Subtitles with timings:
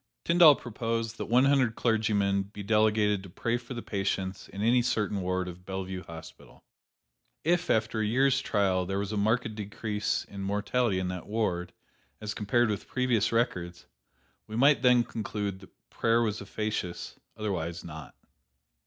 [0.25, 4.81] Tyndall proposed that one hundred clergymen be delegated to pray for the patients in any
[4.81, 6.63] certain ward of Bellevue Hospital.
[7.43, 11.71] If, after a year's trial, there was a marked decrease in mortality in that ward,
[12.19, 13.85] as compared with previous records,
[14.47, 18.15] we might then conclude that prayer was efficacious, otherwise not.